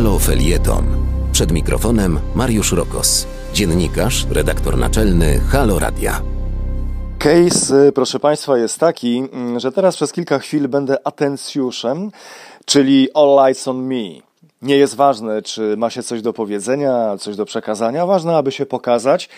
Halo 0.00 0.18
Felieton. 0.18 0.84
Przed 1.32 1.52
mikrofonem 1.52 2.20
Mariusz 2.34 2.72
Rokos, 2.72 3.26
dziennikarz, 3.54 4.26
redaktor 4.30 4.78
naczelny 4.78 5.40
Halo 5.40 5.78
Radia. 5.78 6.20
Case, 7.18 7.86
y, 7.88 7.92
proszę 7.92 8.20
Państwa, 8.20 8.58
jest 8.58 8.78
taki, 8.78 9.18
mm, 9.32 9.60
że 9.60 9.72
teraz 9.72 9.96
przez 9.96 10.12
kilka 10.12 10.38
chwil 10.38 10.68
będę 10.68 11.06
atencjuszem, 11.06 12.10
czyli 12.64 13.08
all 13.14 13.46
lights 13.46 13.68
on 13.68 13.82
me. 13.82 14.20
Nie 14.62 14.76
jest 14.76 14.94
ważne, 14.94 15.42
czy 15.42 15.76
ma 15.76 15.90
się 15.90 16.02
coś 16.02 16.22
do 16.22 16.32
powiedzenia, 16.32 17.16
coś 17.18 17.36
do 17.36 17.44
przekazania, 17.44 18.06
ważne, 18.06 18.36
aby 18.36 18.52
się 18.52 18.66
pokazać 18.66 19.28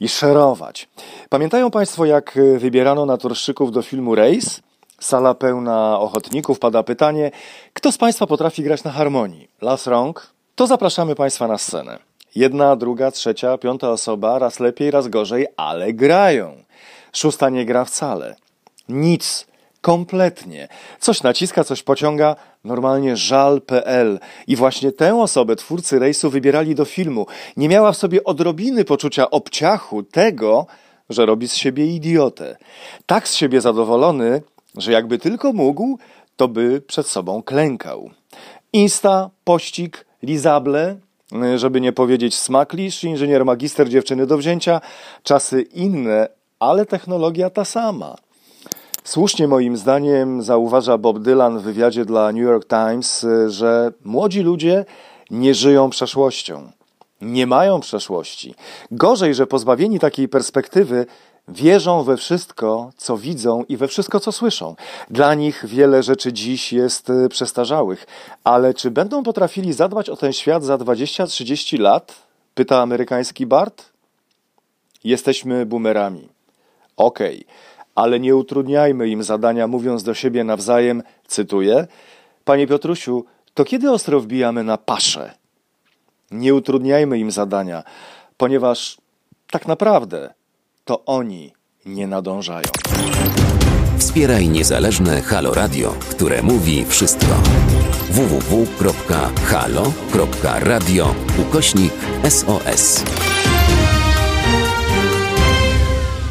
i 0.00 0.08
szerować. 0.08 0.88
Pamiętają 1.28 1.70
Państwo, 1.70 2.04
jak 2.04 2.36
y, 2.36 2.58
wybierano 2.58 3.06
naturszczyków 3.06 3.72
do 3.72 3.82
filmu 3.82 4.14
Race? 4.14 4.69
Sala 5.00 5.34
pełna 5.34 5.98
ochotników, 6.00 6.58
pada 6.58 6.82
pytanie, 6.82 7.30
kto 7.72 7.92
z 7.92 7.98
Państwa 7.98 8.26
potrafi 8.26 8.62
grać 8.62 8.84
na 8.84 8.90
harmonii? 8.90 9.48
Las 9.62 9.86
rąk? 9.86 10.32
To 10.54 10.66
zapraszamy 10.66 11.14
Państwa 11.14 11.48
na 11.48 11.58
scenę. 11.58 11.98
Jedna, 12.34 12.76
druga, 12.76 13.10
trzecia, 13.10 13.58
piąta 13.58 13.90
osoba, 13.90 14.38
raz 14.38 14.60
lepiej, 14.60 14.90
raz 14.90 15.08
gorzej, 15.08 15.46
ale 15.56 15.92
grają. 15.92 16.64
Szósta 17.12 17.50
nie 17.50 17.64
gra 17.64 17.84
wcale. 17.84 18.36
Nic. 18.88 19.46
Kompletnie. 19.80 20.68
Coś 21.00 21.22
naciska, 21.22 21.64
coś 21.64 21.82
pociąga. 21.82 22.36
Normalnie 22.64 23.16
żal.pl. 23.16 24.18
I 24.46 24.56
właśnie 24.56 24.92
tę 24.92 25.20
osobę 25.20 25.56
twórcy 25.56 25.98
rejsu 25.98 26.30
wybierali 26.30 26.74
do 26.74 26.84
filmu. 26.84 27.26
Nie 27.56 27.68
miała 27.68 27.92
w 27.92 27.96
sobie 27.96 28.24
odrobiny 28.24 28.84
poczucia 28.84 29.30
obciachu 29.30 30.02
tego, 30.02 30.66
że 31.10 31.26
robi 31.26 31.48
z 31.48 31.54
siebie 31.54 31.86
idiotę. 31.86 32.56
Tak 33.06 33.28
z 33.28 33.34
siebie 33.34 33.60
zadowolony, 33.60 34.42
że 34.76 34.92
jakby 34.92 35.18
tylko 35.18 35.52
mógł, 35.52 35.98
to 36.36 36.48
by 36.48 36.82
przed 36.86 37.06
sobą 37.06 37.42
klękał. 37.42 38.10
Insta, 38.72 39.30
pościg, 39.44 40.06
lizable, 40.22 40.96
żeby 41.56 41.80
nie 41.80 41.92
powiedzieć 41.92 42.34
smaklisz, 42.34 43.04
inżynier 43.04 43.44
magister 43.44 43.88
dziewczyny 43.88 44.26
do 44.26 44.38
wzięcia, 44.38 44.80
czasy 45.22 45.62
inne, 45.62 46.28
ale 46.58 46.86
technologia 46.86 47.50
ta 47.50 47.64
sama. 47.64 48.16
Słusznie 49.04 49.48
moim 49.48 49.76
zdaniem 49.76 50.42
zauważa 50.42 50.98
Bob 50.98 51.18
Dylan 51.18 51.58
w 51.58 51.62
wywiadzie 51.62 52.04
dla 52.04 52.32
New 52.32 52.42
York 52.42 52.68
Times, 52.68 53.26
że 53.46 53.92
młodzi 54.04 54.40
ludzie 54.40 54.84
nie 55.30 55.54
żyją 55.54 55.90
przeszłością. 55.90 56.72
Nie 57.20 57.46
mają 57.46 57.80
przeszłości. 57.80 58.54
Gorzej, 58.90 59.34
że 59.34 59.46
pozbawieni 59.46 59.98
takiej 59.98 60.28
perspektywy 60.28 61.06
wierzą 61.50 62.02
we 62.02 62.16
wszystko, 62.16 62.90
co 62.96 63.16
widzą 63.16 63.64
i 63.68 63.76
we 63.76 63.88
wszystko, 63.88 64.20
co 64.20 64.32
słyszą. 64.32 64.76
Dla 65.10 65.34
nich 65.34 65.66
wiele 65.66 66.02
rzeczy 66.02 66.32
dziś 66.32 66.72
jest 66.72 67.10
y, 67.10 67.28
przestarzałych, 67.28 68.06
ale 68.44 68.74
czy 68.74 68.90
będą 68.90 69.22
potrafili 69.22 69.72
zadbać 69.72 70.10
o 70.10 70.16
ten 70.16 70.32
świat 70.32 70.64
za 70.64 70.76
20-30 70.76 71.80
lat? 71.80 72.14
Pyta 72.54 72.82
amerykański 72.82 73.46
Bart. 73.46 73.92
Jesteśmy 75.04 75.66
boomerami. 75.66 76.28
Okej, 76.96 77.36
okay, 77.36 77.54
ale 77.94 78.20
nie 78.20 78.36
utrudniajmy 78.36 79.08
im 79.08 79.22
zadania, 79.22 79.66
mówiąc 79.66 80.02
do 80.02 80.14
siebie 80.14 80.44
nawzajem, 80.44 81.02
cytuję: 81.26 81.86
Panie 82.44 82.66
Piotrusiu, 82.66 83.24
to 83.54 83.64
kiedy 83.64 83.90
ostro 83.90 84.20
wbijamy 84.20 84.64
na 84.64 84.76
paszę? 84.78 85.34
Nie 86.30 86.54
utrudniajmy 86.54 87.18
im 87.18 87.30
zadania, 87.30 87.82
ponieważ 88.36 88.98
tak 89.50 89.68
naprawdę 89.68 90.34
to 90.90 91.04
oni 91.04 91.52
nie 91.86 92.06
nadążają. 92.06 92.68
Wspieraj 93.98 94.48
niezależne 94.48 95.22
Halo 95.22 95.54
Radio, 95.54 95.94
które 96.10 96.42
mówi 96.42 96.84
wszystko. 96.84 97.26
www.halo.radio 98.10 98.74
ukośnik 101.38 101.92
SOS. 102.28 103.04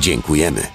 Dziękujemy. 0.00 0.73